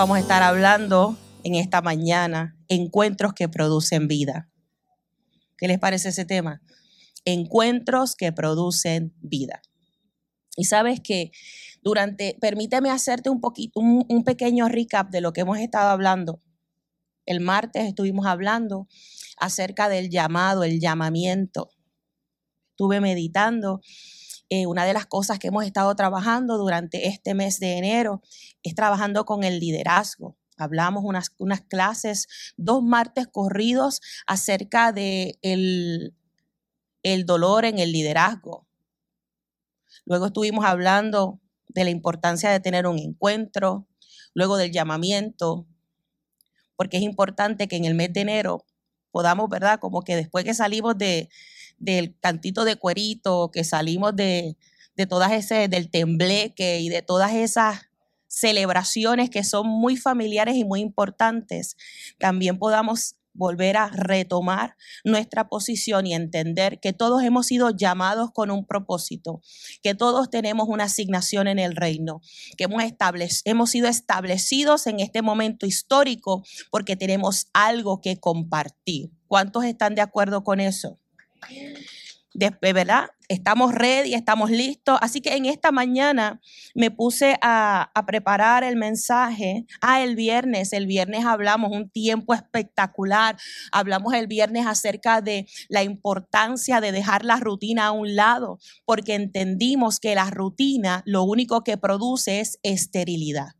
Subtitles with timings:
[0.00, 4.48] vamos a estar hablando en esta mañana, encuentros que producen vida.
[5.58, 6.62] ¿Qué les parece ese tema?
[7.26, 9.60] Encuentros que producen vida.
[10.56, 11.32] Y sabes que
[11.82, 16.40] durante, permíteme hacerte un poquito, un, un pequeño recap de lo que hemos estado hablando.
[17.26, 18.88] El martes estuvimos hablando
[19.36, 21.72] acerca del llamado, el llamamiento.
[22.70, 23.82] Estuve meditando
[24.52, 28.20] eh, una de las cosas que hemos estado trabajando durante este mes de enero
[28.64, 30.36] es trabajando con el liderazgo.
[30.56, 36.12] Hablamos unas, unas clases, dos martes corridos acerca de el,
[37.26, 38.66] dolor en el liderazgo.
[40.04, 43.86] Luego estuvimos hablando de la importancia de tener un encuentro,
[44.34, 45.68] luego del llamamiento,
[46.74, 48.66] porque es importante que en el mes de enero
[49.12, 49.78] podamos, ¿verdad?
[49.78, 51.28] Como que después que salimos de,
[51.80, 54.56] del cantito de cuerito, que salimos de,
[54.96, 57.88] de todas ese, del tembleque y de todas esas
[58.28, 61.76] celebraciones que son muy familiares y muy importantes,
[62.18, 68.50] también podamos volver a retomar nuestra posición y entender que todos hemos sido llamados con
[68.50, 69.40] un propósito,
[69.82, 72.20] que todos tenemos una asignación en el reino,
[72.56, 72.82] que hemos,
[73.44, 79.10] hemos sido establecidos en este momento histórico porque tenemos algo que compartir.
[79.26, 80.99] ¿Cuántos están de acuerdo con eso?
[82.32, 83.08] Después, ¿verdad?
[83.28, 84.98] Estamos ready, estamos listos.
[85.02, 86.40] Así que en esta mañana
[86.76, 89.66] me puse a, preparar el mensaje.
[89.80, 93.36] Ah, el viernes, el viernes hablamos un tiempo espectacular.
[93.72, 99.14] Hablamos el viernes acerca de la importancia de dejar la rutina a un lado, porque
[99.14, 103.59] entendimos que la rutina lo único que produce es esterilidad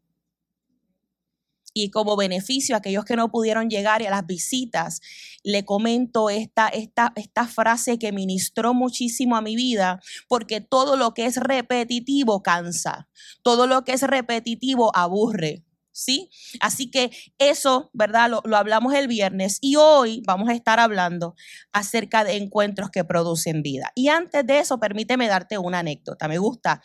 [1.72, 5.00] y como beneficio a aquellos que no pudieron llegar y a las visitas,
[5.42, 11.14] le comento esta, esta, esta frase que ministró muchísimo a mi vida, porque todo lo
[11.14, 13.08] que es repetitivo cansa,
[13.42, 15.64] todo lo que es repetitivo aburre.
[15.92, 16.30] ¿Sí?
[16.60, 18.30] Así que eso, ¿verdad?
[18.30, 21.34] Lo, hablamos el viernes y hoy vamos a estar hablando
[21.72, 23.90] acerca de encuentros que producen vida.
[23.94, 26.28] Y antes de eso, permíteme darte una anécdota.
[26.28, 26.80] Me gusta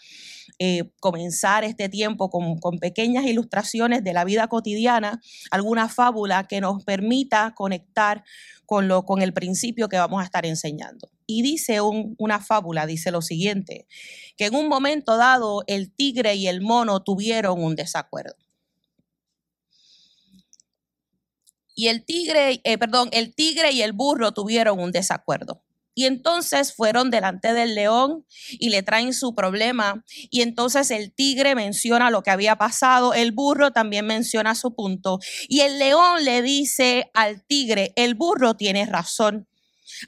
[0.57, 5.21] eh, comenzar este tiempo con, pequeñas ilustraciones de la vida cotidiana,
[5.51, 8.23] alguna fábula que nos permita conectar
[8.65, 11.09] con, lo, con el principio que vamos a estar enseñando.
[11.27, 13.88] Y dice un, una fábula, dice lo siguiente,
[14.38, 18.44] que en un momento dado el tigre y el mono tuvieron un desacuerdo.
[21.75, 25.62] Y el tigre, eh, perdón, el tigre y el burro tuvieron un desacuerdo.
[25.97, 30.03] Y entonces fueron delante del león y le traen su problema.
[30.30, 35.19] Y entonces el tigre menciona lo que había pasado, el burro también menciona su punto.
[35.47, 39.47] Y el león le dice al tigre, el burro tiene razón.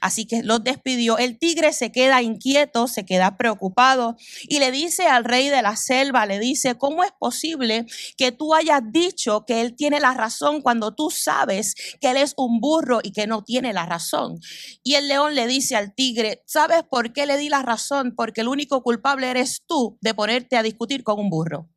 [0.00, 1.18] Así que los despidió.
[1.18, 5.76] El tigre se queda inquieto, se queda preocupado y le dice al rey de la
[5.76, 7.86] selva, le dice, ¿cómo es posible
[8.16, 12.34] que tú hayas dicho que él tiene la razón cuando tú sabes que él es
[12.36, 14.40] un burro y que no tiene la razón?
[14.82, 18.14] Y el león le dice al tigre, ¿sabes por qué le di la razón?
[18.16, 21.68] Porque el único culpable eres tú de ponerte a discutir con un burro.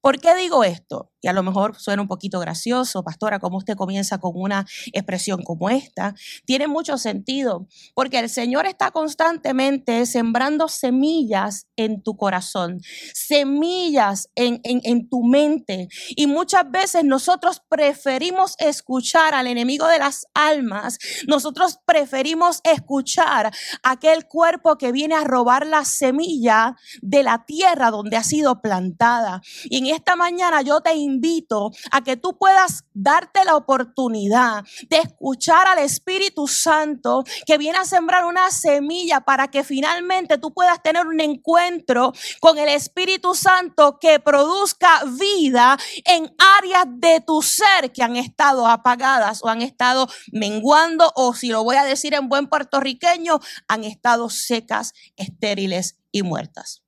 [0.00, 1.12] ¿Por qué digo esto?
[1.20, 5.42] Y a lo mejor suena un poquito gracioso, pastora, como usted comienza con una expresión
[5.42, 6.14] como esta.
[6.44, 12.80] Tiene mucho sentido, porque el Señor está constantemente sembrando semillas en tu corazón,
[13.14, 15.88] semillas en, en, en tu mente.
[16.10, 23.52] Y muchas veces nosotros preferimos escuchar al enemigo de las almas, nosotros preferimos escuchar
[23.82, 29.40] aquel cuerpo que viene a robar la semilla de la tierra donde ha sido plantada.
[29.64, 34.98] Y en esta mañana yo te invito a que tú puedas darte la oportunidad de
[34.98, 40.82] escuchar al Espíritu Santo que viene a sembrar una semilla para que finalmente tú puedas
[40.82, 47.92] tener un encuentro con el Espíritu Santo que produzca vida en áreas de tu ser
[47.92, 52.28] que han estado apagadas o han estado menguando o si lo voy a decir en
[52.28, 56.82] buen puertorriqueño, han estado secas, estériles y muertas.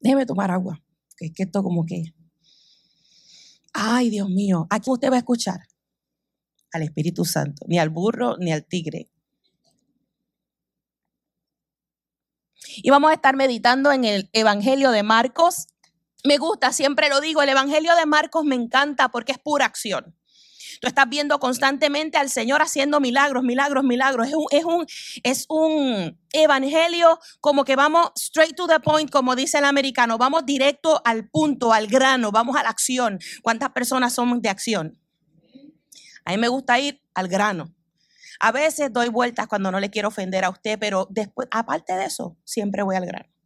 [0.00, 0.80] Déjeme tomar agua
[1.18, 2.14] que es que esto como que,
[3.74, 5.60] ay Dios mío, ¿a quién usted va a escuchar?
[6.72, 9.10] Al Espíritu Santo, ni al burro ni al tigre.
[12.76, 15.68] Y vamos a estar meditando en el Evangelio de Marcos.
[16.24, 20.14] Me gusta, siempre lo digo, el Evangelio de Marcos me encanta porque es pura acción.
[20.80, 24.28] Tú estás viendo constantemente al Señor haciendo milagros, milagros, milagros.
[24.28, 24.86] Es un, es un,
[25.22, 30.18] es un evangelio como que vamos straight to the point, como dice el americano.
[30.18, 33.18] Vamos directo al punto, al grano, vamos a la acción.
[33.42, 34.98] ¿Cuántas personas somos de acción?
[36.24, 37.74] A mí me gusta ir al grano.
[38.40, 42.04] A veces doy vueltas cuando no le quiero ofender a usted, pero después, aparte de
[42.04, 43.37] eso, siempre voy al grano.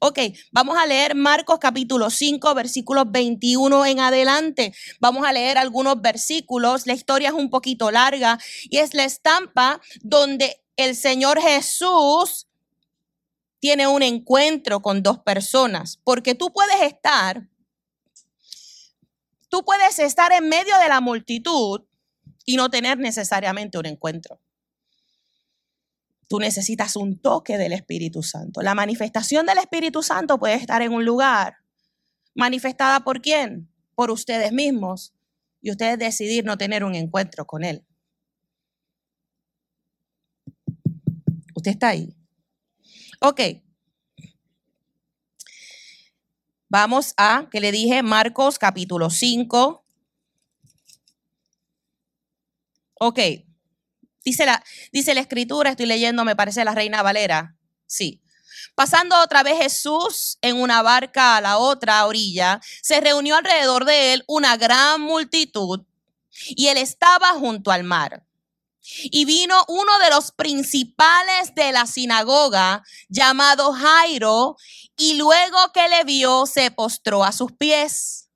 [0.00, 0.20] Ok,
[0.52, 4.72] vamos a leer Marcos capítulo 5, versículos 21 en adelante.
[5.00, 6.86] Vamos a leer algunos versículos.
[6.86, 8.38] La historia es un poquito larga
[8.70, 12.46] y es la estampa donde el Señor Jesús
[13.58, 17.48] tiene un encuentro con dos personas, porque tú puedes estar,
[19.48, 21.82] tú puedes estar en medio de la multitud
[22.44, 24.38] y no tener necesariamente un encuentro.
[26.28, 28.60] Tú necesitas un toque del Espíritu Santo.
[28.60, 31.56] La manifestación del Espíritu Santo puede estar en un lugar.
[32.34, 33.72] ¿Manifestada por quién?
[33.94, 35.14] Por ustedes mismos.
[35.62, 37.84] Y ustedes decidir no tener un encuentro con Él.
[41.54, 42.14] ¿Usted está ahí?
[43.20, 43.40] Ok.
[46.68, 49.84] Vamos a, que le dije, Marcos capítulo 5.
[53.00, 53.18] Ok.
[54.24, 54.62] Dice la,
[54.92, 57.56] dice la escritura, estoy leyendo, me parece la reina Valera.
[57.86, 58.20] Sí.
[58.74, 64.12] Pasando otra vez Jesús en una barca a la otra orilla, se reunió alrededor de
[64.12, 65.84] él una gran multitud
[66.46, 68.24] y él estaba junto al mar.
[69.02, 74.56] Y vino uno de los principales de la sinagoga, llamado Jairo,
[74.96, 78.27] y luego que le vio, se postró a sus pies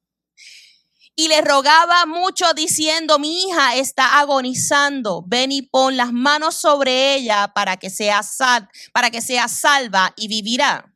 [1.14, 7.14] y le rogaba mucho diciendo, mi hija está agonizando, ven y pon las manos sobre
[7.14, 10.92] ella para que sea, sal, para que sea salva y vivirá.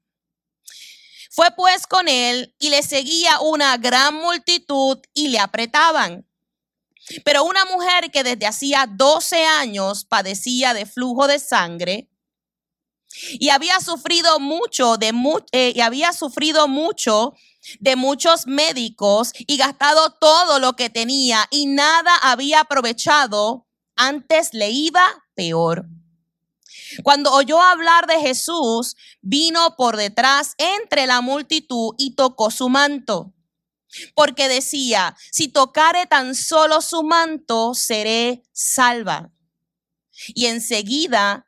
[1.30, 6.26] Fue pues con él y le seguía una gran multitud y le apretaban.
[7.24, 12.10] Pero una mujer que desde hacía 12 años padecía de flujo de sangre
[13.32, 15.12] y había sufrido mucho de
[15.52, 17.34] eh, y había sufrido mucho
[17.80, 23.66] de muchos médicos y gastado todo lo que tenía y nada había aprovechado,
[23.96, 25.04] antes le iba
[25.34, 25.86] peor.
[27.02, 33.32] Cuando oyó hablar de Jesús, vino por detrás entre la multitud y tocó su manto.
[34.14, 39.32] Porque decía, si tocare tan solo su manto, seré salva.
[40.28, 41.46] Y enseguida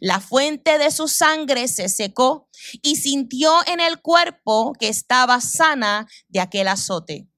[0.00, 2.48] la fuente de su sangre se secó
[2.82, 7.28] y sintió en el cuerpo que estaba sana de aquel azote.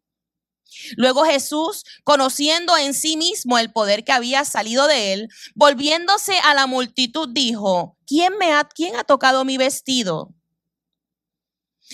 [0.96, 6.54] Luego Jesús, conociendo en sí mismo el poder que había salido de él, volviéndose a
[6.54, 10.34] la multitud, dijo, ¿quién me ha, quién ha tocado mi vestido?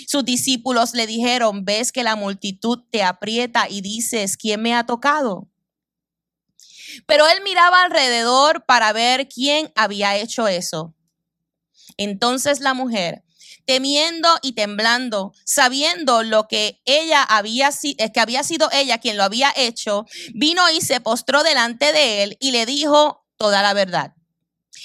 [0.07, 4.85] Sus discípulos le dijeron, ves que la multitud te aprieta y dices, ¿quién me ha
[4.85, 5.49] tocado?
[7.07, 10.95] Pero él miraba alrededor para ver quién había hecho eso.
[11.97, 13.23] Entonces la mujer,
[13.65, 19.25] temiendo y temblando, sabiendo lo que ella había eh, que había sido ella quien lo
[19.25, 24.15] había hecho, vino y se postró delante de él y le dijo toda la verdad.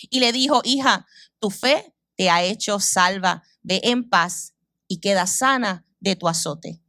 [0.09, 1.05] Y le dijo, "Hija,
[1.39, 3.43] tu fe te ha hecho salva.
[3.61, 4.53] Ve en paz
[4.87, 6.81] y queda sana de tu azote."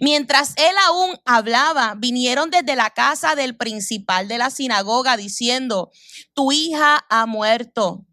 [0.00, 5.90] Mientras él aún hablaba, vinieron desde la casa del principal de la sinagoga diciendo,
[6.34, 8.06] tu hija ha muerto.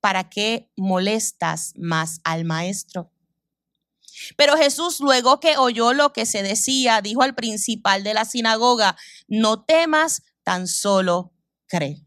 [0.00, 3.10] ¿Para qué molestas más al maestro?
[4.36, 8.96] Pero Jesús, luego que oyó lo que se decía, dijo al principal de la sinagoga,
[9.28, 11.32] no temas, tan solo
[11.66, 12.04] cree.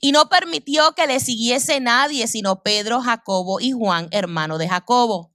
[0.00, 5.32] Y no permitió que le siguiese nadie, sino Pedro, Jacobo y Juan, hermano de Jacobo.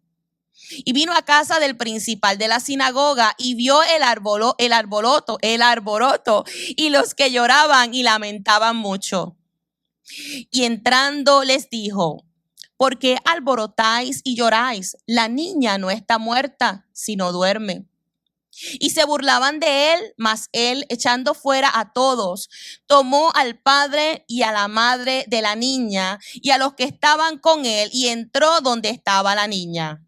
[0.70, 5.38] Y vino a casa del principal de la sinagoga y vio el, arbolo, el arboloto,
[5.41, 9.38] el arboroto y los que lloraban y lamentaban mucho.
[10.51, 12.25] Y entrando les dijo,
[12.77, 14.98] ¿por qué alborotáis y lloráis?
[15.05, 17.86] La niña no está muerta, sino duerme.
[18.79, 22.50] Y se burlaban de él, mas él, echando fuera a todos,
[22.86, 27.39] tomó al padre y a la madre de la niña y a los que estaban
[27.39, 30.02] con él y entró donde estaba la niña.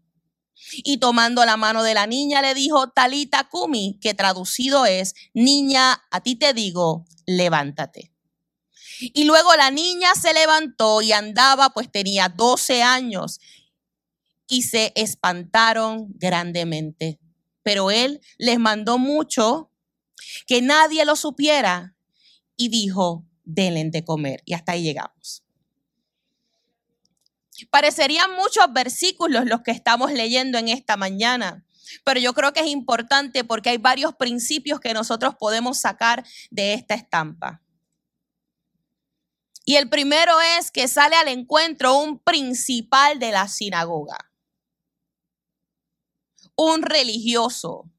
[0.84, 6.02] Y tomando la mano de la niña le dijo, Talita Kumi, que traducido es, niña,
[6.10, 8.12] a ti te digo, levántate.
[9.00, 13.40] Y luego la niña se levantó y andaba, pues tenía 12 años,
[14.48, 17.18] y se espantaron grandemente.
[17.62, 19.70] Pero él les mandó mucho
[20.46, 21.96] que nadie lo supiera
[22.56, 24.42] y dijo, denle de comer.
[24.44, 25.45] Y hasta ahí llegamos.
[27.70, 31.64] Parecerían muchos versículos los que estamos leyendo en esta mañana,
[32.04, 36.74] pero yo creo que es importante porque hay varios principios que nosotros podemos sacar de
[36.74, 37.62] esta estampa.
[39.64, 44.30] Y el primero es que sale al encuentro un principal de la sinagoga,
[46.54, 47.90] un religioso,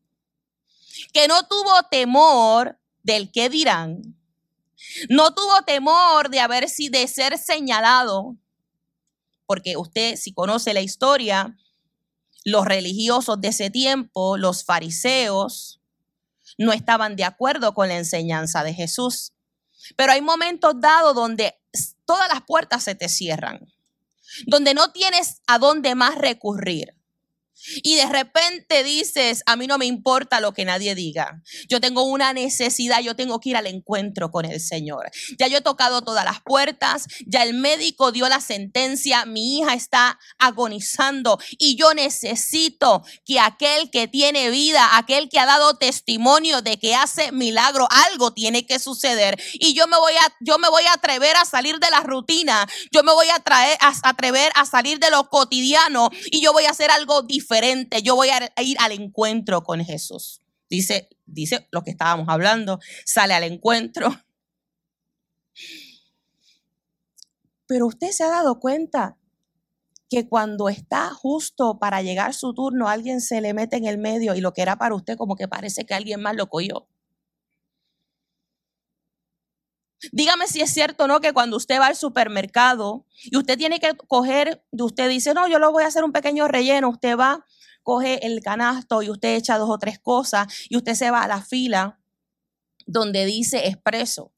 [1.12, 4.18] que no tuvo temor del que dirán,
[5.10, 8.38] no tuvo temor de haber de ser señalado,
[9.48, 11.58] porque usted si conoce la historia,
[12.46, 15.82] los religiosos de ese tiempo, los fariseos,
[16.58, 19.34] no estaban de acuerdo con la enseñanza de Jesús.
[19.96, 21.56] Pero hay momentos dados donde
[22.06, 23.74] todas las puertas se te cierran,
[24.46, 26.97] donde no tienes a dónde más recurrir.
[27.84, 31.42] Y de repente dices, a mí no me importa lo que nadie diga.
[31.68, 35.10] Yo tengo una necesidad, yo tengo que ir al encuentro con el Señor.
[35.38, 39.74] Ya yo he tocado todas las puertas, ya el médico dio la sentencia, mi hija
[39.74, 46.62] está agonizando y yo necesito que aquel que tiene vida, aquel que ha dado testimonio
[46.62, 49.42] de que hace milagro, algo tiene que suceder.
[49.54, 52.68] Y yo me voy a, yo me voy a atrever a salir de la rutina,
[52.92, 56.66] yo me voy a, traer, a atrever a salir de lo cotidiano y yo voy
[56.66, 57.47] a hacer algo diferente
[58.04, 60.42] yo voy a ir al encuentro con Jesús.
[60.70, 64.10] Dice, dice lo que estábamos hablando, sale al encuentro.
[67.68, 69.18] Pero usted se ha dado cuenta
[70.10, 74.36] que cuando está justo para llegar su turno, alguien se le mete en el medio
[74.36, 76.88] y lo que era para usted como que parece que alguien más lo cogió.
[80.12, 83.80] Dígame si es cierto o no que cuando usted va al supermercado y usted tiene
[83.80, 87.46] que coger, usted dice, no, yo lo voy a hacer un pequeño relleno, usted va,
[87.84, 91.28] coge el canasto y usted echa dos o tres cosas y usted se va a
[91.28, 92.00] la fila
[92.86, 94.32] donde dice expreso.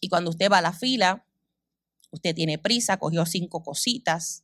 [0.00, 1.24] Y cuando usted va a la fila,
[2.10, 4.42] usted tiene prisa, cogió cinco cositas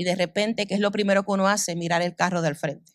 [0.00, 1.76] y de repente, ¿qué es lo primero que uno hace?
[1.76, 2.94] Mirar el carro del frente.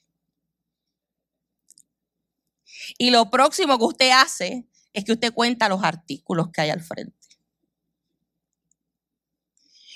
[2.98, 6.82] Y lo próximo que usted hace es que usted cuenta los artículos que hay al
[6.82, 7.16] frente.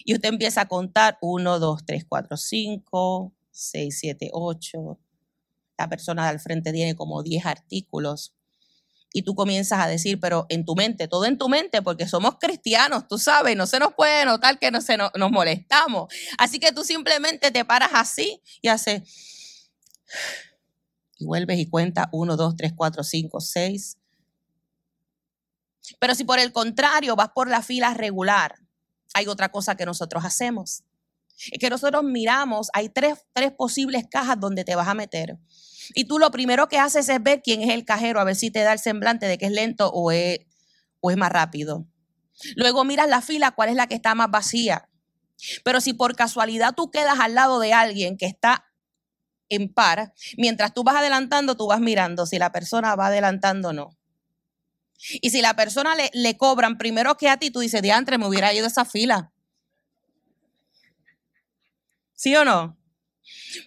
[0.05, 4.99] Y usted empieza a contar 1, 2, 3, 4, 5, 6, 7, 8.
[5.77, 8.33] La persona de al frente tiene como 10 artículos.
[9.11, 12.37] Y tú comienzas a decir, pero en tu mente, todo en tu mente, porque somos
[12.39, 16.13] cristianos, tú sabes, no se nos puede notar que no se nos, nos molestamos.
[16.37, 19.01] Así que tú simplemente te paras así y haces
[21.19, 23.97] y vuelves y cuenta 1, 2, 3, 4, 5, 6.
[25.99, 28.55] Pero si por el contrario vas por la fila regular,
[29.13, 30.83] hay otra cosa que nosotros hacemos.
[31.51, 35.37] Es que nosotros miramos, hay tres, tres posibles cajas donde te vas a meter.
[35.95, 38.51] Y tú lo primero que haces es ver quién es el cajero, a ver si
[38.51, 40.39] te da el semblante de que es lento o es,
[40.99, 41.85] o es más rápido.
[42.55, 44.89] Luego miras la fila, cuál es la que está más vacía.
[45.63, 48.68] Pero si por casualidad tú quedas al lado de alguien que está
[49.49, 50.13] en par.
[50.37, 53.97] Mientras tú vas adelantando, tú vas mirando si la persona va adelantando o no.
[55.21, 58.53] Y si la persona le, cobran primero que a ti, tú dices, diantre, me hubiera
[58.53, 59.31] ido esa fila.
[62.13, 62.78] ¿Sí o no?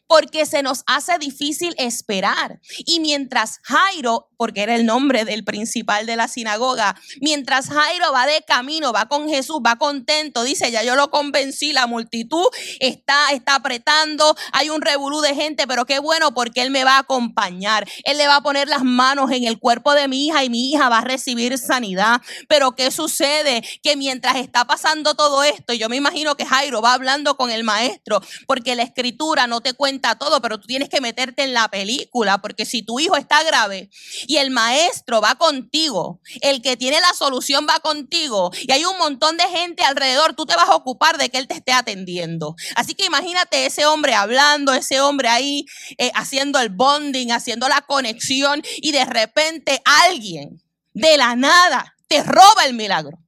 [0.06, 2.60] Porque se nos hace difícil esperar.
[2.78, 8.26] Y mientras Jairo, porque era el nombre del principal de la sinagoga, mientras Jairo va
[8.26, 12.46] de camino, va con Jesús, va contento, dice, ya yo lo convencí, la multitud
[12.80, 16.96] está, está apretando, hay un revolú de gente, pero qué bueno porque Él me va
[16.96, 17.86] a acompañar.
[18.04, 20.70] Él le va a poner las manos en el cuerpo de mi hija y mi
[20.70, 22.20] hija va a recibir sanidad.
[22.48, 23.62] Pero ¿qué sucede?
[23.82, 27.64] Que mientras está pasando todo esto, yo me imagino que Jairo va hablando con el
[27.64, 31.68] maestro, porque la escritura no te cuenta todo, pero tú tienes que meterte en la
[31.68, 33.90] película, porque si tu hijo está grave
[34.26, 38.98] y el maestro va contigo, el que tiene la solución va contigo y hay un
[38.98, 42.56] montón de gente alrededor, tú te vas a ocupar de que él te esté atendiendo.
[42.74, 45.66] Así que imagínate ese hombre hablando, ese hombre ahí
[45.98, 50.62] eh, haciendo el bonding, haciendo la conexión y de repente alguien
[50.94, 53.18] de la nada te roba el milagro.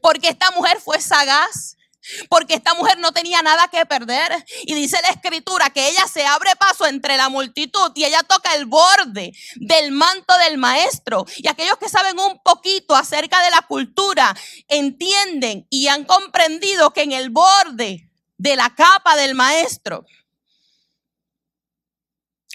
[0.00, 1.76] Porque esta mujer fue sagaz
[2.28, 4.44] porque esta mujer no tenía nada que perder.
[4.64, 8.54] Y dice la escritura que ella se abre paso entre la multitud y ella toca
[8.54, 11.24] el borde del manto del maestro.
[11.36, 14.34] Y aquellos que saben un poquito acerca de la cultura
[14.68, 20.04] entienden y han comprendido que en el borde de la capa del maestro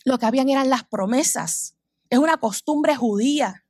[0.07, 1.75] lo que habían eran las promesas.
[2.09, 3.65] Es una costumbre judía.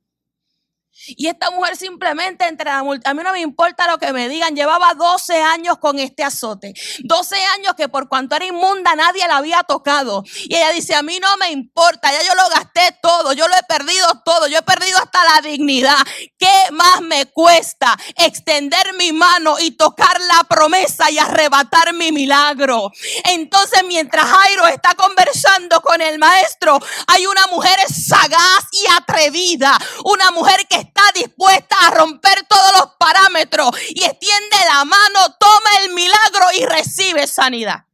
[1.06, 4.28] Y esta mujer simplemente entre la multitud, a mí no me importa lo que me
[4.28, 6.74] digan, llevaba 12 años con este azote.
[7.04, 10.24] 12 años que por cuanto era inmunda nadie la había tocado.
[10.44, 13.54] Y ella dice, a mí no me importa, ya yo lo gasté todo, yo lo
[13.54, 15.98] he perdido todo, yo he perdido hasta la dignidad.
[16.38, 22.90] ¿Qué más me cuesta extender mi mano y tocar la promesa y arrebatar mi milagro?
[23.24, 30.30] Entonces mientras Jairo está conversando con el maestro, hay una mujer sagaz y atrevida, una
[30.32, 35.94] mujer que está dispuesta a romper todos los parámetros y extiende la mano, toma el
[35.94, 37.84] milagro y recibe sanidad.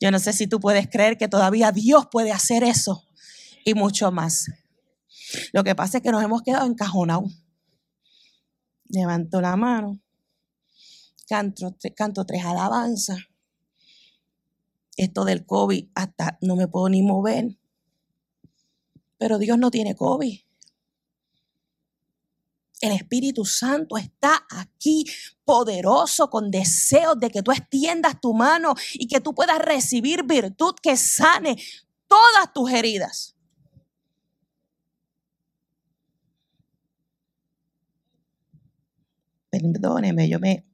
[0.00, 3.04] Yo no sé si tú puedes creer que todavía Dios puede hacer eso
[3.64, 4.50] y mucho más.
[5.52, 7.32] Lo que pasa es que nos hemos quedado encajonados.
[8.88, 9.98] Levanto la mano,
[11.28, 13.18] canto, canto tres alabanzas.
[14.96, 17.58] Esto del COVID, hasta no me puedo ni mover.
[19.18, 20.45] Pero Dios no tiene COVID.
[22.80, 25.04] El Espíritu Santo está aquí
[25.44, 30.74] poderoso con deseos de que tú extiendas tu mano y que tú puedas recibir virtud
[30.82, 31.56] que sane
[32.06, 33.34] todas tus heridas.
[39.48, 40.66] Perdóneme, yo me...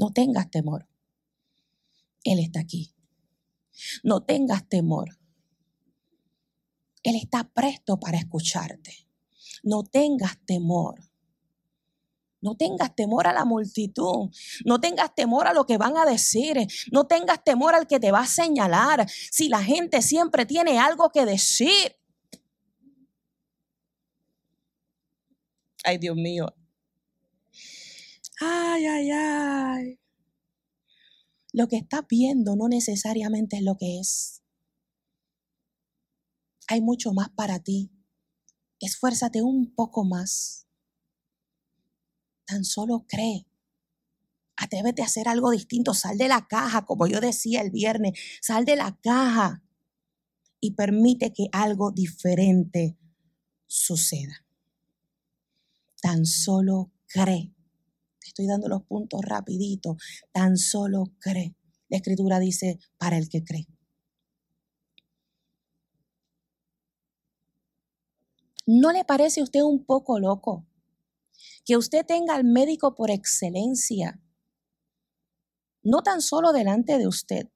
[0.00, 0.88] No tengas temor.
[2.24, 2.92] Él está aquí.
[4.02, 5.16] No tengas temor.
[7.04, 9.06] Él está presto para escucharte.
[9.62, 10.98] No tengas temor.
[12.40, 14.30] No tengas temor a la multitud.
[14.64, 16.66] No tengas temor a lo que van a decir.
[16.92, 19.08] No tengas temor al que te va a señalar.
[19.08, 21.96] Si la gente siempre tiene algo que decir.
[25.84, 26.54] Ay, Dios mío.
[28.40, 30.00] Ay, ay, ay.
[31.52, 34.43] Lo que estás viendo no necesariamente es lo que es.
[36.68, 37.90] Hay mucho más para ti.
[38.80, 40.66] Esfuérzate un poco más.
[42.46, 43.46] Tan solo cree.
[44.56, 45.94] Atrévete a hacer algo distinto.
[45.94, 48.18] Sal de la caja, como yo decía el viernes.
[48.40, 49.62] Sal de la caja
[50.60, 52.96] y permite que algo diferente
[53.66, 54.46] suceda.
[56.00, 57.54] Tan solo cree.
[58.20, 59.96] Te estoy dando los puntos rapidito.
[60.32, 61.54] Tan solo cree.
[61.88, 63.66] La escritura dice, para el que cree.
[68.66, 70.66] ¿No le parece a usted un poco loco
[71.66, 74.20] que usted tenga al médico por excelencia,
[75.82, 77.48] no tan solo delante de usted,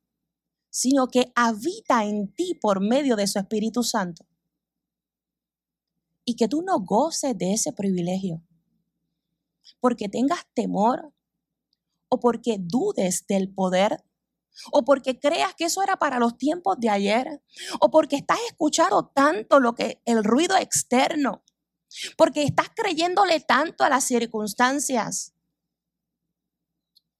[0.68, 4.26] sino que habita en ti por medio de su Espíritu Santo?
[6.26, 8.42] Y que tú no goces de ese privilegio,
[9.80, 11.14] porque tengas temor
[12.10, 14.04] o porque dudes del poder
[14.72, 17.42] o porque creas que eso era para los tiempos de ayer,
[17.80, 21.44] o porque estás escuchando tanto lo que el ruido externo,
[22.16, 25.34] porque estás creyéndole tanto a las circunstancias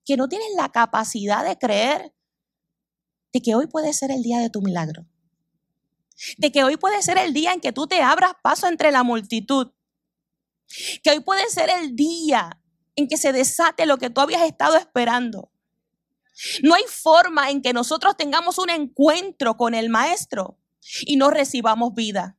[0.05, 2.15] que no tienes la capacidad de creer
[3.33, 5.07] de que hoy puede ser el día de tu milagro.
[6.39, 9.03] De que hoy puede ser el día en que tú te abras paso entre la
[9.03, 9.73] multitud.
[11.03, 12.59] Que hoy puede ser el día
[12.97, 15.53] en que se desate lo que tú habías estado esperando.
[16.63, 20.59] No hay forma en que nosotros tengamos un encuentro con el Maestro
[21.01, 22.37] y no recibamos vida.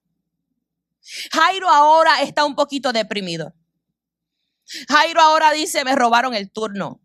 [1.32, 3.54] Jairo ahora está un poquito deprimido.
[4.88, 7.02] Jairo ahora dice, me robaron el turno.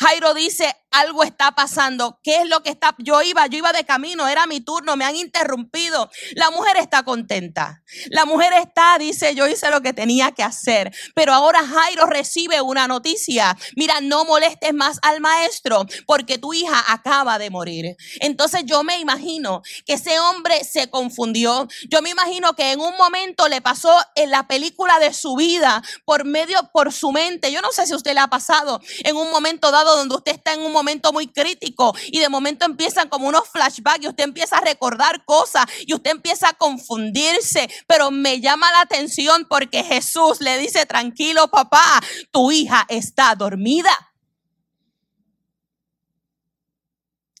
[0.00, 2.18] Jairo dice, algo está pasando.
[2.22, 2.94] ¿Qué es lo que está?
[2.98, 6.10] Yo iba, yo iba de camino, era mi turno, me han interrumpido.
[6.34, 7.82] La mujer está contenta.
[8.06, 10.94] La mujer está, dice, yo hice lo que tenía que hacer.
[11.14, 13.56] Pero ahora Jairo recibe una noticia.
[13.76, 17.96] Mira, no molestes más al maestro porque tu hija acaba de morir.
[18.20, 21.68] Entonces yo me imagino que ese hombre se confundió.
[21.90, 25.82] Yo me imagino que en un momento le pasó en la película de su vida
[26.06, 27.52] por medio, por su mente.
[27.52, 30.54] Yo no sé si usted le ha pasado en un momento dado donde usted está
[30.54, 34.22] en un momento momento muy crítico y de momento empiezan como unos flashbacks y usted
[34.22, 39.82] empieza a recordar cosas y usted empieza a confundirse, pero me llama la atención porque
[39.82, 43.90] Jesús le dice, tranquilo papá, tu hija está dormida.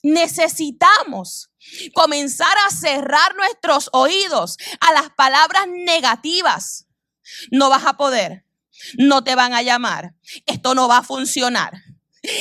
[0.02, 1.50] Necesitamos
[1.94, 6.88] comenzar a cerrar nuestros oídos a las palabras negativas.
[7.52, 8.44] No vas a poder,
[8.98, 10.14] no te van a llamar,
[10.46, 11.85] esto no va a funcionar.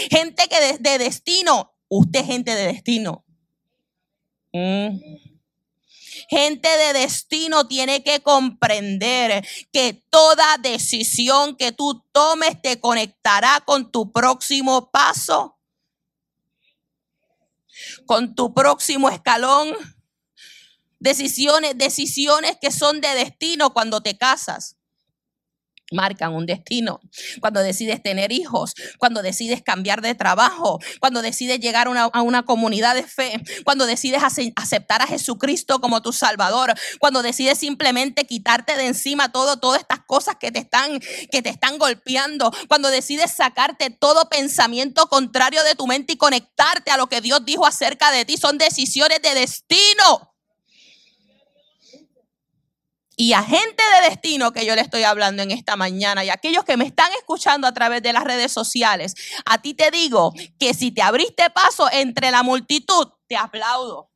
[0.10, 3.26] Gente que de, destino, usted es gente de destino.
[4.54, 4.98] Mm.
[6.30, 13.92] Gente de destino tiene que comprender que toda decisión que tú tomes te conectará con
[13.92, 15.58] tu próximo paso,
[18.06, 19.76] con tu próximo escalón.
[20.98, 24.78] Decisiones, decisiones que son de destino cuando te casas
[25.92, 27.00] marcan un destino.
[27.40, 32.96] Cuando decides tener hijos, cuando decides cambiar de trabajo, cuando decides llegar a una, comunidad
[32.96, 34.22] de fe, cuando decides
[34.56, 40.00] aceptar a Jesucristo como tu Salvador, cuando decides simplemente quitarte de encima todo, todas estas
[40.06, 41.00] cosas que te están,
[41.32, 46.92] que te están golpeando, cuando decides sacarte todo pensamiento contrario de tu mente y conectarte
[46.92, 50.35] a lo que Dios dijo acerca de ti, son decisiones de destino
[53.16, 56.64] y a gente de destino que yo le estoy hablando en esta mañana y aquellos
[56.64, 60.74] que me están escuchando a través de las redes sociales, a ti te digo que
[60.74, 64.15] si te abriste paso entre la multitud, te aplaudo.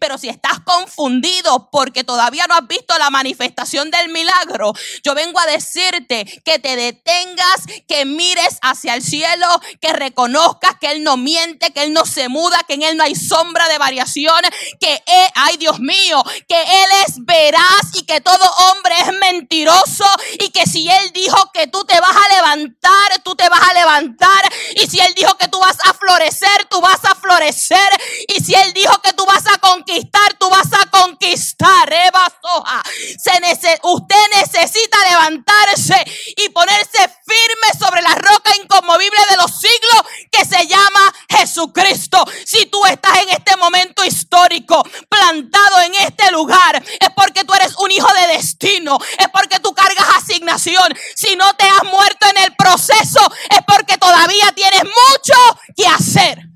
[0.00, 4.72] Pero si estás confundido porque todavía no has visto la manifestación del milagro,
[5.04, 9.46] yo vengo a decirte que te detengas, que mires hacia el cielo,
[9.80, 13.04] que reconozcas que Él no miente, que Él no se muda, que en Él no
[13.04, 14.40] hay sombra de variación,
[14.80, 20.04] que Él, ay Dios mío, que Él es veraz y que todo hombre es mentiroso
[20.40, 23.74] y que si Él dijo que tú te vas a levantar, tú te vas a
[23.74, 24.52] levantar.
[24.76, 27.88] Y si Él dijo que tú vas a florecer, tú vas a florecer.
[28.28, 31.92] Y si Él dijo que tú vas a conquistar, tú vas a conquistar.
[31.92, 32.82] Eva Soja.
[33.18, 36.04] Se usted necesita levantarse
[36.36, 42.24] y ponerse firme sobre la roca inconmovible de los siglos que se llama Jesucristo.
[42.44, 47.74] Si tú estás en este momento histórico, plantado en este lugar, es porque tú eres
[47.78, 50.94] un hijo de destino, es porque tú cargas asignación.
[51.14, 56.47] Si no te has muerto en el proceso, es porque todavía tienes mucho que hacer.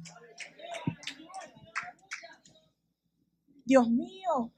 [3.73, 4.53] Dios mío.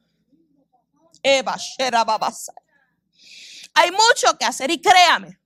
[1.22, 1.57] Eva,
[3.74, 5.38] Hay mucho que hacer y créame.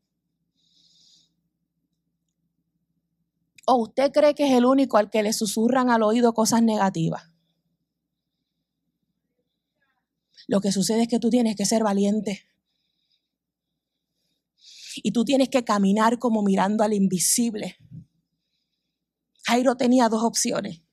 [3.66, 7.31] ¿O usted cree que es el único al que le susurran al oído cosas negativas?
[10.46, 12.48] Lo que sucede es que tú tienes que ser valiente.
[15.02, 17.76] Y tú tienes que caminar como mirando al invisible.
[19.44, 20.88] Jairo tenía dos opciones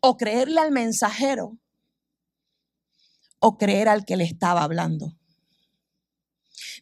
[0.00, 1.58] o creerle al mensajero
[3.38, 5.16] o creer al que le estaba hablando.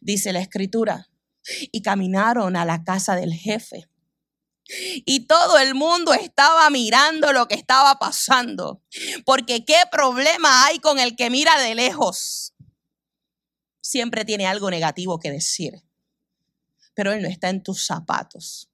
[0.00, 1.08] Dice la escritura,
[1.72, 3.88] y caminaron a la casa del jefe.
[5.04, 8.82] Y todo el mundo estaba mirando lo que estaba pasando.
[9.26, 12.54] Porque qué problema hay con el que mira de lejos.
[13.82, 15.82] Siempre tiene algo negativo que decir.
[16.94, 18.70] Pero él no está en tus zapatos.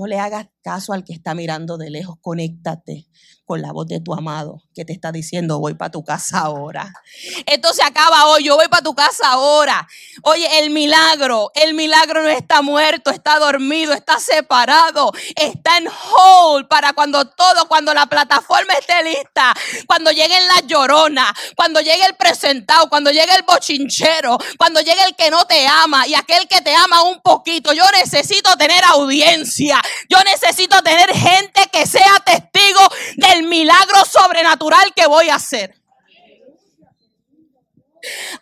[0.00, 2.16] No le hagas caso al que está mirando de lejos.
[2.22, 3.06] Conéctate
[3.50, 6.92] con la voz de tu amado que te está diciendo, voy para tu casa ahora.
[7.46, 9.88] Esto se acaba hoy, yo voy para tu casa ahora.
[10.22, 16.68] Oye, el milagro, el milagro no está muerto, está dormido, está separado, está en hold
[16.68, 19.52] para cuando todo, cuando la plataforma esté lista,
[19.88, 25.16] cuando lleguen las lloronas, cuando llegue el presentado, cuando llegue el bochinchero, cuando llegue el
[25.16, 27.72] que no te ama y aquel que te ama un poquito.
[27.72, 29.82] Yo necesito tener audiencia.
[30.08, 32.80] Yo necesito tener gente que sea testigo
[33.16, 35.80] del milagro sobrenatural que voy a hacer.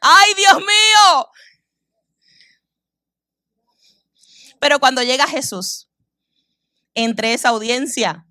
[0.00, 1.30] Ay, Dios mío.
[4.60, 5.88] Pero cuando llega Jesús,
[6.94, 8.26] entre esa audiencia,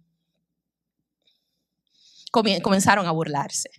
[2.32, 3.70] comenzaron a burlarse.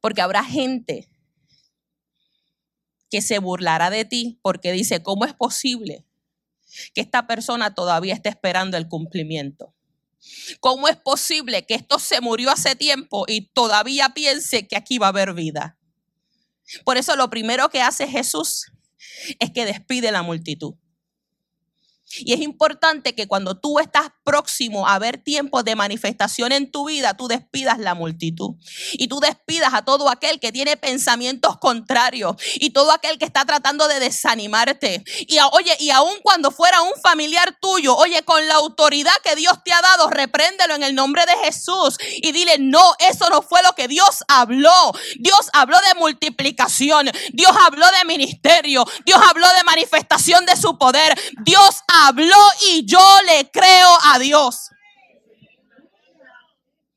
[0.00, 1.08] Porque habrá gente
[3.10, 6.06] que se burlará de ti porque dice, ¿cómo es posible
[6.94, 9.74] que esta persona todavía esté esperando el cumplimiento.
[10.60, 15.06] ¿Cómo es posible que esto se murió hace tiempo y todavía piense que aquí va
[15.06, 15.78] a haber vida?
[16.84, 18.66] Por eso lo primero que hace Jesús
[19.38, 20.74] es que despide la multitud.
[22.18, 26.86] Y es importante que cuando tú estás próximo a ver tiempos de manifestación en tu
[26.86, 28.54] vida, tú despidas la multitud.
[28.92, 33.44] Y tú despidas a todo aquel que tiene pensamientos contrarios y todo aquel que está
[33.44, 35.04] tratando de desanimarte.
[35.26, 39.62] Y oye, y aun cuando fuera un familiar tuyo, oye, con la autoridad que Dios
[39.64, 43.62] te ha dado, repréndelo en el nombre de Jesús y dile, no, eso no fue
[43.62, 44.92] lo que Dios habló.
[45.18, 51.18] Dios habló de multiplicación, Dios habló de ministerio, Dios habló de manifestación de su poder.
[51.44, 51.95] Dios habló
[52.68, 54.70] y yo le creo a Dios.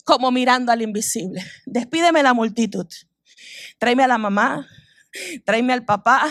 [0.03, 1.43] Como mirando al invisible.
[1.65, 2.87] Despídeme la multitud.
[3.77, 4.67] Tráeme a la mamá,
[5.45, 6.27] tráeme al papá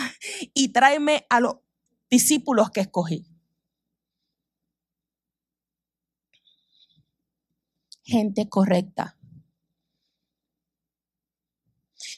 [0.53, 1.55] y tráeme a los
[2.09, 3.25] discípulos que escogí.
[8.03, 9.17] Gente correcta.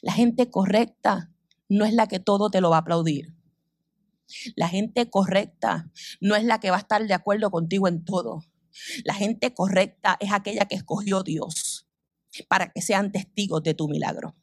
[0.00, 1.30] La gente correcta
[1.68, 3.34] no es la que todo te lo va a aplaudir.
[4.56, 5.90] La gente correcta
[6.20, 8.44] no es la que va a estar de acuerdo contigo en todo.
[9.04, 11.86] La gente correcta es aquella que escogió Dios
[12.48, 14.34] para que sean testigos de tu milagro.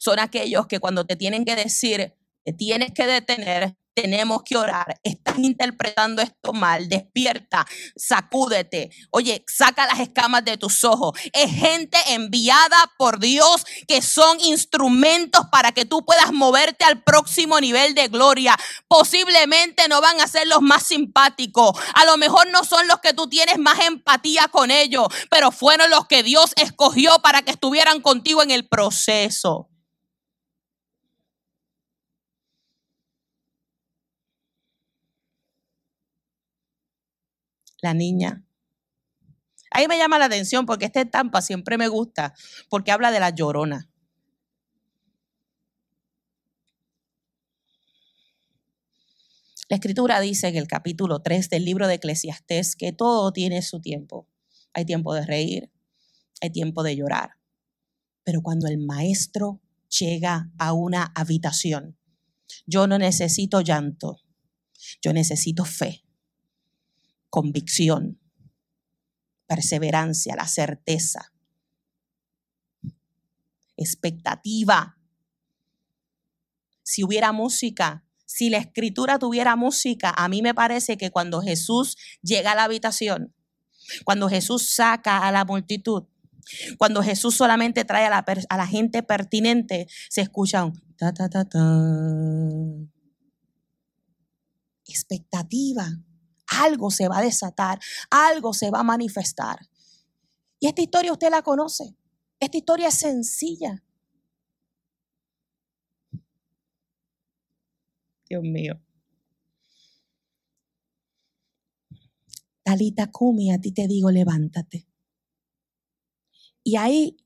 [0.00, 4.98] Son aquellos que cuando te tienen que decir, te tienes que detener, tenemos que orar.
[5.02, 6.88] Están interpretando esto mal.
[6.88, 8.90] Despierta, sacúdete.
[9.10, 11.18] Oye, saca las escamas de tus ojos.
[11.32, 17.60] Es gente enviada por Dios que son instrumentos para que tú puedas moverte al próximo
[17.60, 18.56] nivel de gloria.
[18.88, 21.78] Posiblemente no van a ser los más simpáticos.
[21.94, 25.90] A lo mejor no son los que tú tienes más empatía con ellos, pero fueron
[25.90, 29.70] los que Dios escogió para que estuvieran contigo en el proceso.
[37.84, 38.44] La niña
[39.74, 42.32] Ahí me llama la atención porque esta estampa siempre me gusta,
[42.70, 43.90] porque habla de la llorona.
[49.68, 53.80] La escritura dice en el capítulo 3 del libro de Eclesiastés que todo tiene su
[53.80, 54.28] tiempo.
[54.74, 55.72] Hay tiempo de reír,
[56.40, 57.30] hay tiempo de llorar.
[58.22, 61.98] Pero cuando el maestro llega a una habitación,
[62.64, 64.20] yo no necesito llanto,
[65.02, 66.03] yo necesito fe,
[67.34, 68.20] convicción,
[69.48, 71.32] perseverancia, la certeza,
[73.76, 75.00] expectativa.
[76.84, 81.96] Si hubiera música, si la escritura tuviera música, a mí me parece que cuando Jesús
[82.22, 83.34] llega a la habitación,
[84.04, 86.04] cuando Jesús saca a la multitud,
[86.78, 91.58] cuando Jesús solamente trae a la, gente pertinente, se escucha un ta ta ta ta.
[94.86, 95.98] Expectativa.
[96.46, 97.80] Algo se va a desatar,
[98.10, 99.58] algo se va a manifestar.
[100.60, 101.96] Y esta historia usted la conoce.
[102.40, 103.82] Esta historia es sencilla.
[108.28, 108.80] Dios mío.
[112.62, 114.88] Talita Kumi, a ti te digo, levántate.
[116.62, 117.18] Y ahí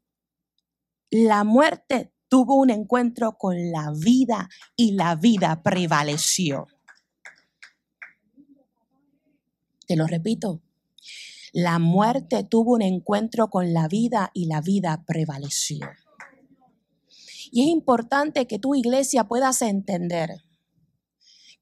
[1.10, 6.66] la muerte tuvo un encuentro con la vida y la vida prevaleció.
[9.88, 10.62] Te lo repito.
[11.54, 15.88] La muerte tuvo un encuentro con la vida y la vida prevaleció.
[17.50, 20.42] Y es importante que tu iglesia puedas entender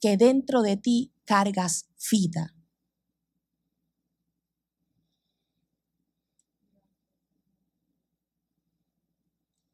[0.01, 2.53] que dentro de ti cargas vida.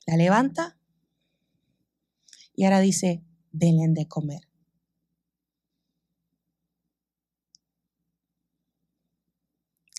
[0.07, 0.79] La levanta
[2.55, 4.52] y ahora dice, denle de comer.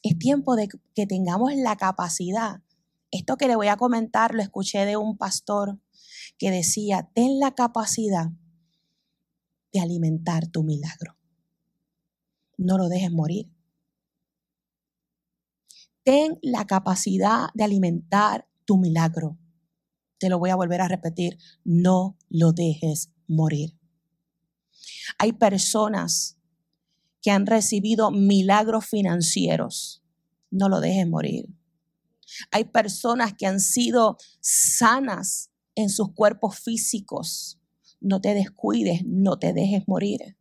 [0.03, 2.61] Es tiempo de que tengamos la capacidad.
[3.09, 5.79] Esto que le voy a comentar lo escuché de un pastor
[6.37, 8.31] que decía, ten la capacidad
[9.71, 11.17] de alimentar tu milagro.
[12.57, 13.49] No lo dejes morir.
[16.03, 19.37] Ten la capacidad de alimentar tu milagro.
[20.19, 23.77] Te lo voy a volver a repetir, no lo dejes morir.
[25.17, 26.37] Hay personas
[27.23, 30.03] que han recibido milagros financieros,
[30.51, 31.47] no lo dejes morir.
[32.51, 37.59] Hay personas que han sido sanas en sus cuerpos físicos.
[38.01, 40.37] No te descuides, no te dejes morir.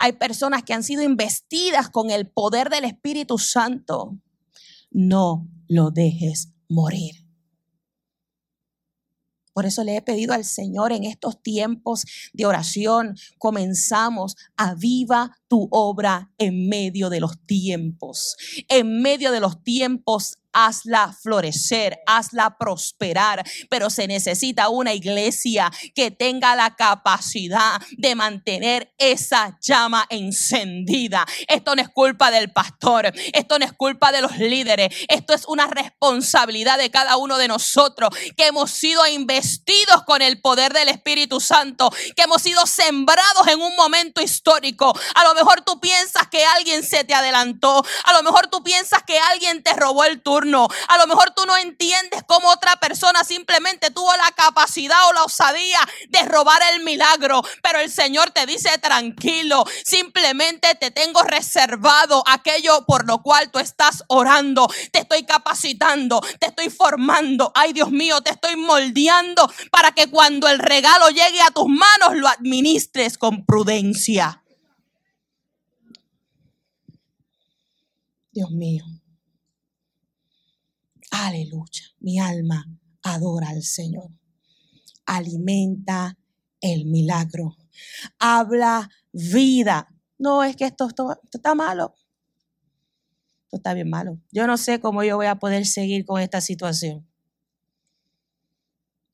[0.00, 4.18] Hay personas que han sido investidas con el poder del Espíritu Santo.
[4.90, 7.22] No lo dejes morir.
[9.52, 15.36] Por eso le he pedido al Señor en estos tiempos de oración, comenzamos a viva
[15.52, 18.38] tu obra en medio de los tiempos.
[18.68, 26.10] En medio de los tiempos hazla florecer, hazla prosperar, pero se necesita una iglesia que
[26.10, 31.26] tenga la capacidad de mantener esa llama encendida.
[31.48, 35.46] Esto no es culpa del pastor, esto no es culpa de los líderes, esto es
[35.46, 40.88] una responsabilidad de cada uno de nosotros que hemos sido investidos con el poder del
[40.88, 44.92] Espíritu Santo, que hemos sido sembrados en un momento histórico.
[45.64, 49.72] Tú piensas que alguien se te adelantó, a lo mejor tú piensas que alguien te
[49.74, 54.30] robó el turno a lo mejor tú no entiendes cómo otra persona simplemente tuvo la
[54.32, 55.78] capacidad o la osadía
[56.08, 57.42] de robar el milagro.
[57.62, 63.58] Pero el Señor te dice tranquilo, simplemente te tengo reservado aquello por lo cual tú
[63.58, 64.68] estás orando.
[64.92, 67.52] Te estoy capacitando, te estoy formando.
[67.54, 72.16] Ay Dios mío, te estoy moldeando para que cuando el regalo llegue a tus manos
[72.16, 74.41] lo administres con prudencia.
[78.32, 78.84] Dios mío.
[81.10, 81.82] Aleluya.
[82.00, 82.66] Mi alma
[83.02, 84.10] adora al Señor.
[85.04, 86.18] Alimenta
[86.60, 87.56] el milagro.
[88.18, 89.88] Habla vida.
[90.18, 90.88] No es que esto,
[91.30, 91.94] está malo.
[93.44, 94.18] Esto está bien malo.
[94.30, 97.06] Yo no sé cómo yo voy a poder seguir con esta situación.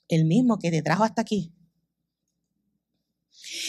[0.06, 1.52] El mismo que te trajo hasta aquí.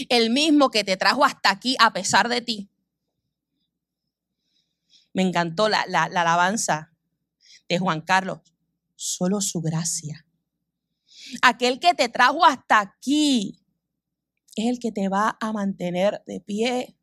[0.10, 2.69] El mismo que te trajo hasta aquí a pesar de ti.
[5.14, 6.94] Me encantó la, la alabanza
[7.68, 8.40] de Juan Carlos,
[8.96, 10.26] solo su gracia.
[11.42, 13.60] Aquel que te trajo hasta aquí
[14.56, 16.96] es el que te va a mantener de pie.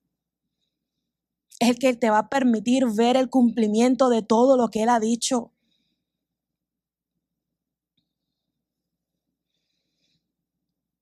[1.59, 4.89] Es el que te va a permitir ver el cumplimiento de todo lo que Él
[4.89, 5.53] ha dicho.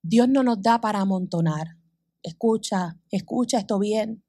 [0.01, 1.77] Dios no nos da para amontonar.
[2.21, 4.24] Escucha, escucha esto bien.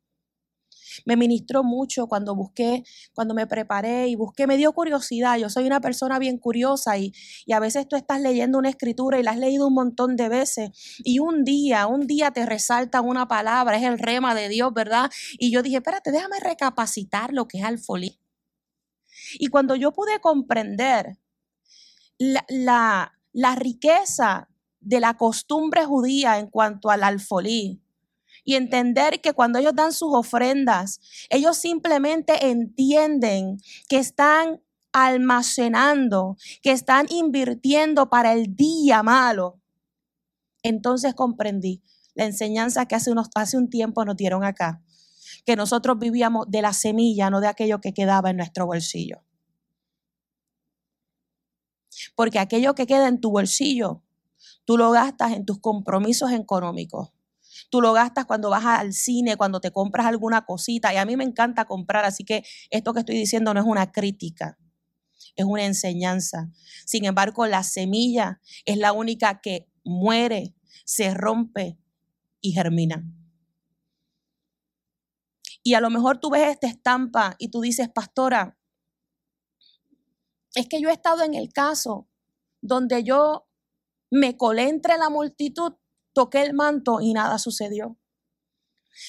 [1.05, 5.37] Me ministró mucho cuando busqué, cuando me preparé y busqué, me dio curiosidad.
[5.39, 7.13] Yo soy una persona bien curiosa y,
[7.45, 10.29] y a veces tú estás leyendo una escritura y la has leído un montón de
[10.29, 10.71] veces
[11.05, 15.11] y un día, un día te resalta una palabra, es el rema de Dios, ¿verdad?
[15.39, 18.21] Y yo dije, espérate, déjame recapacitar lo que es alfolí.
[19.35, 21.19] Y cuando yo pude comprender
[22.19, 24.49] la, la, la riqueza
[24.81, 27.83] de la costumbre judía en cuanto al alfolí,
[28.47, 36.71] y entender que cuando ellos dan sus ofrendas, ellos simplemente entienden que están almacenando, que
[36.71, 39.61] están invirtiendo para el día malo.
[40.63, 41.83] Entonces comprendí
[42.15, 44.81] la enseñanza que hace, unos, hace un tiempo nos dieron acá,
[45.45, 49.25] que nosotros vivíamos de la semilla, no de aquello que quedaba en nuestro bolsillo.
[52.15, 54.05] Porque aquello que queda en tu bolsillo,
[54.65, 57.16] tú lo gastas en tus compromisos económicos.
[57.71, 60.93] Tú lo gastas cuando vas al cine, cuando te compras alguna cosita.
[60.93, 63.93] Y a mí me encanta comprar, así que esto que estoy diciendo no es una
[63.93, 64.59] crítica,
[65.35, 66.51] es una enseñanza.
[66.85, 71.79] Sin embargo, la semilla es la única que muere, se rompe
[72.41, 73.05] y germina.
[75.63, 78.57] Y a lo mejor tú ves esta estampa y tú dices, pastora,
[80.55, 82.09] es que yo he estado en el caso
[82.61, 83.49] donde yo
[84.11, 85.75] me colé entre la multitud
[86.17, 87.99] toqué el manto y nada sucedió.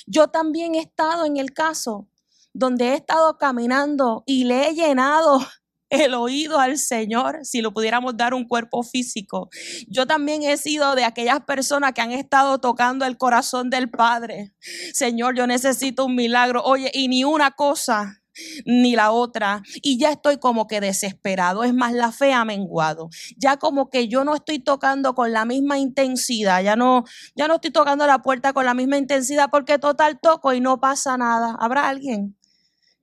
[0.06, 2.10] Yo también he estado en el caso
[2.54, 5.40] donde he estado caminando y le he llenado
[5.90, 9.50] el oído al Señor, si lo pudiéramos dar un cuerpo físico.
[9.88, 14.54] Yo también he sido de aquellas personas que han estado tocando el corazón del Padre.
[14.92, 16.62] Señor, yo necesito un milagro.
[16.64, 18.22] Oye, y ni una cosa
[18.66, 21.64] ni la otra y ya estoy como que desesperado.
[21.64, 23.10] Es más, la fe ha menguado.
[23.38, 27.04] Ya como que yo no estoy tocando con la misma intensidad, ya no,
[27.36, 30.80] ya no estoy tocando la puerta con la misma intensidad porque total toco y no
[30.80, 31.56] pasa nada.
[31.60, 32.38] ¿Habrá alguien?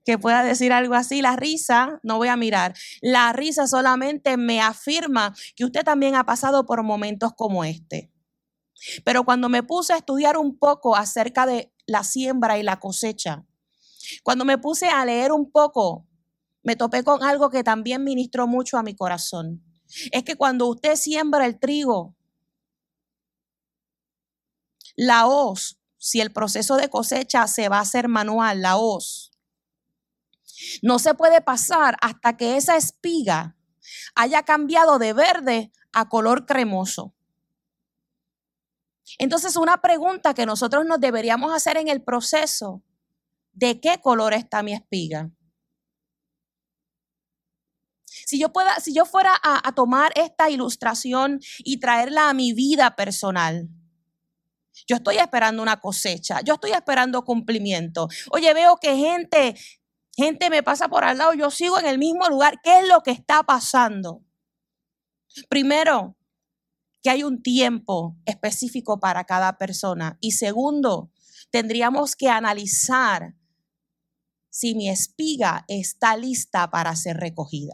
[0.05, 1.21] que pueda decir algo así.
[1.21, 6.25] La risa, no voy a mirar, la risa solamente me afirma que usted también ha
[6.25, 8.11] pasado por momentos como este.
[9.03, 13.45] Pero cuando me puse a estudiar un poco acerca de la siembra y la cosecha,
[14.23, 16.07] cuando me puse a leer un poco,
[16.63, 19.63] me topé con algo que también ministró mucho a mi corazón.
[20.11, 22.15] Es que cuando usted siembra el trigo,
[24.95, 29.31] la hoz, si el proceso de cosecha se va a hacer manual, la hoz,
[30.81, 33.55] no se puede pasar hasta que esa espiga
[34.15, 37.13] haya cambiado de verde a color cremoso.
[39.17, 42.83] Entonces, una pregunta que nosotros nos deberíamos hacer en el proceso
[43.55, 45.31] ¿de qué color está mi espiga?
[48.25, 52.95] Si yo, pueda, si yo fuera a, tomar esta ilustración y traerla a mi vida
[52.95, 53.67] personal,
[54.87, 58.07] yo estoy esperando una cosecha, yo estoy esperando cumplimiento.
[58.31, 59.55] Oye, veo que gente,
[60.15, 62.59] gente me pasa por al lado, yo sigo en el mismo lugar.
[62.63, 64.21] ¿Qué es lo que está pasando?
[65.49, 66.17] Primero,
[67.03, 70.17] que hay un tiempo específico para cada persona.
[70.19, 71.11] Y segundo,
[71.51, 73.35] tendríamos que analizar
[74.55, 77.73] si mi espiga está lista para ser recogida.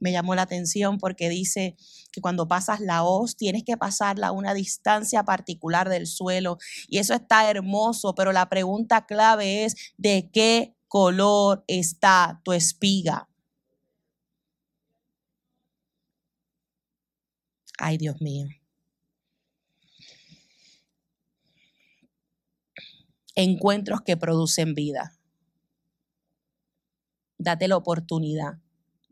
[0.00, 1.76] Me llamó la atención porque dice
[2.10, 6.58] que cuando pasas la hoz tienes que pasarla a una distancia particular del suelo
[6.88, 13.28] y eso está hermoso, pero la pregunta clave es ¿de qué color está tu espiga?
[17.78, 18.59] Ay, Dios mío.
[23.34, 25.16] Encuentros que producen vida.
[27.38, 28.58] Date la oportunidad.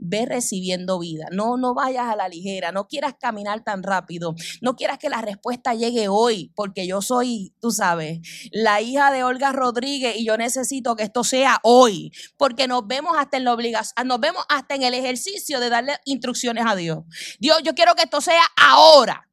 [0.01, 1.27] Ve recibiendo vida.
[1.33, 2.71] No, no vayas a la ligera.
[2.71, 4.37] No quieras caminar tan rápido.
[4.61, 8.21] No quieras que la respuesta llegue hoy, porque yo soy, tú sabes,
[8.53, 13.17] la hija de Olga Rodríguez y yo necesito que esto sea hoy, porque nos vemos
[13.19, 17.01] hasta en la obligación, nos vemos hasta en el ejercicio de darle instrucciones a Dios.
[17.41, 19.29] Dios, yo quiero que esto sea ahora.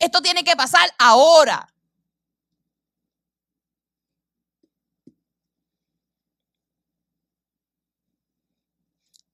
[0.00, 1.72] Esto tiene que pasar ahora.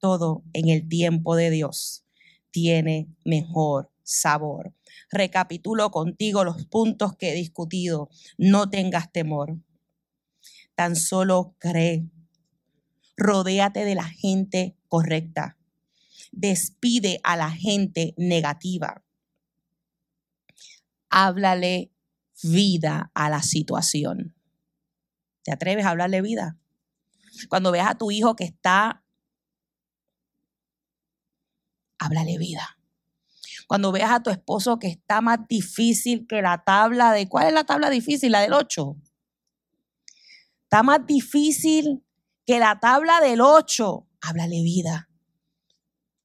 [0.02, 2.04] Todo en el tiempo de Dios
[2.50, 4.74] tiene mejor sabor.
[5.12, 8.10] Recapitulo contigo los puntos que he discutido.
[8.36, 9.56] No tengas temor.
[10.74, 12.10] Tan solo cree.
[13.16, 15.56] Rodéate de la gente correcta.
[16.32, 19.04] Despide a la gente negativa.
[21.10, 21.92] Háblale
[22.42, 24.34] vida a la situación.
[25.44, 26.58] ¿Te atreves a hablarle vida?
[27.48, 29.01] Cuando veas a tu hijo que está
[32.02, 32.78] háblale vida.
[33.66, 37.28] Cuando veas a tu esposo que está más difícil que la tabla de...
[37.28, 38.32] ¿Cuál es la tabla difícil?
[38.32, 38.96] La del 8.
[40.64, 42.04] Está más difícil
[42.44, 44.08] que la tabla del 8.
[44.20, 45.08] Háblale vida.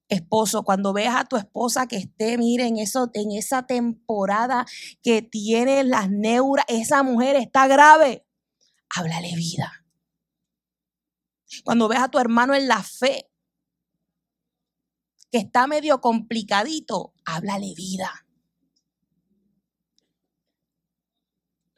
[0.10, 4.66] Esposo, cuando veas a tu esposa que esté, miren, eso, en esa temporada
[5.04, 8.26] que tiene las neuras, esa mujer está grave.
[8.96, 9.86] Háblale vida.
[11.64, 13.30] Cuando veas a tu hermano en la fe,
[15.32, 18.26] que está medio complicadito, háblale vida.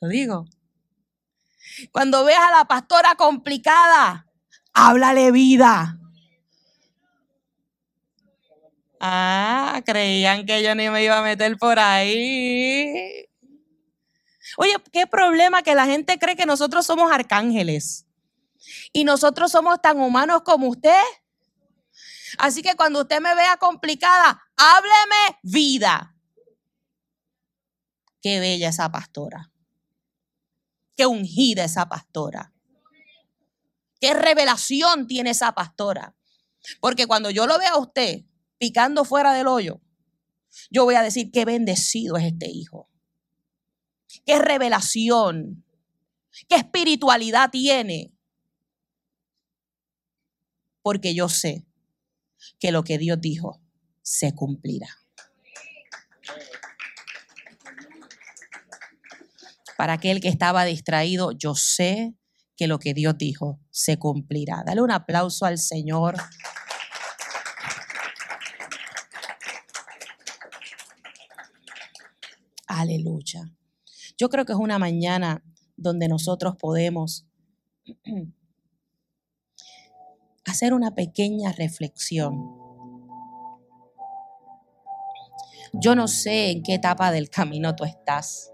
[0.01, 0.45] Lo digo.
[1.91, 4.27] Cuando veas a la pastora complicada,
[4.73, 5.99] háblale vida.
[8.99, 13.25] Ah, creían que yo ni me iba a meter por ahí.
[14.57, 18.05] Oye, qué problema que la gente cree que nosotros somos arcángeles.
[18.91, 21.01] Y nosotros somos tan humanos como usted.
[22.39, 26.15] Así que cuando usted me vea complicada, hábleme vida.
[28.21, 29.51] Qué bella esa pastora.
[30.95, 32.53] Qué ungida esa pastora.
[33.99, 36.15] Qué revelación tiene esa pastora.
[36.79, 38.21] Porque cuando yo lo vea a usted
[38.57, 39.81] picando fuera del hoyo,
[40.71, 42.89] yo voy a decir qué bendecido es este hijo.
[44.25, 45.65] Qué revelación.
[46.47, 48.13] Qué espiritualidad tiene.
[50.81, 51.68] Porque yo sé
[52.59, 53.61] que lo que Dios dijo
[54.01, 54.87] se cumplirá.
[59.77, 62.15] Para aquel que estaba distraído, yo sé
[62.57, 64.63] que lo que Dios dijo se cumplirá.
[64.65, 66.17] Dale un aplauso al Señor.
[72.67, 73.49] Aleluya.
[74.17, 75.41] Yo creo que es una mañana
[75.77, 77.25] donde nosotros podemos
[80.49, 82.55] hacer una pequeña reflexión.
[85.73, 88.51] Yo no sé en qué etapa del camino tú estás.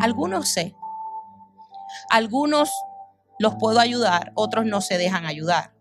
[0.00, 0.74] Algunos sé.
[2.10, 2.70] Algunos
[3.38, 5.72] los puedo ayudar, otros no se dejan ayudar.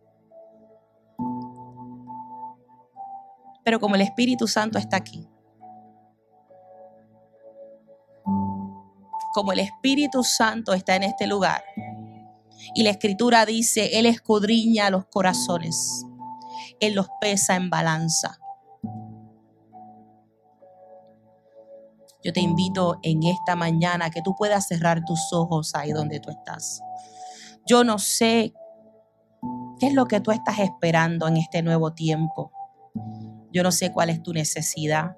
[3.63, 5.27] Pero como el Espíritu Santo está aquí,
[9.33, 11.63] como el Espíritu Santo está en este lugar,
[12.73, 16.05] y la Escritura dice, Él escudriña los corazones,
[16.79, 18.39] Él los pesa en balanza.
[22.23, 26.31] Yo te invito en esta mañana que tú puedas cerrar tus ojos ahí donde tú
[26.31, 26.81] estás.
[27.67, 28.51] Yo no sé
[29.79, 32.51] qué es lo que tú estás esperando en este nuevo tiempo.
[33.51, 35.17] Yo no sé cuál es tu necesidad.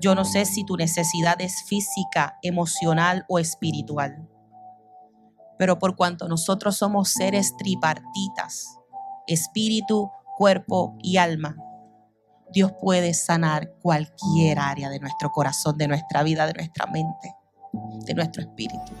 [0.00, 4.25] Yo no sé si tu necesidad es física, emocional o espiritual.
[5.58, 8.78] Pero por cuanto nosotros somos seres tripartitas,
[9.26, 11.56] espíritu, cuerpo y alma,
[12.52, 17.34] Dios puede sanar cualquier área de nuestro corazón, de nuestra vida, de nuestra mente,
[18.04, 18.92] de nuestro espíritu.